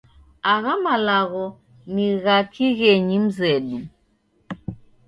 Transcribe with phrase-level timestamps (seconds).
[0.53, 1.45] Agha malagho
[1.93, 3.79] ni gha kighenyi mzedu.